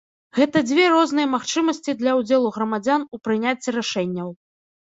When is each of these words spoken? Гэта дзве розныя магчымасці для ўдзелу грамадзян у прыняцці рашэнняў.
Гэта 0.37 0.61
дзве 0.69 0.85
розныя 0.93 1.27
магчымасці 1.33 1.95
для 1.99 2.15
ўдзелу 2.21 2.53
грамадзян 2.57 3.01
у 3.17 3.23
прыняцці 3.29 3.75
рашэнняў. 3.79 4.29